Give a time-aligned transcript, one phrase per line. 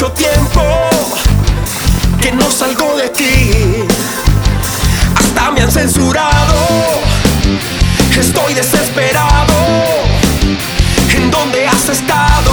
[0.00, 0.62] mucho tiempo
[2.22, 3.50] que no salgo de ti.
[5.14, 6.56] Hasta me han censurado.
[8.18, 9.52] Estoy desesperado.
[11.14, 12.52] ¿En dónde has estado?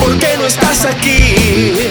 [0.00, 1.90] ¿Por qué no estás aquí?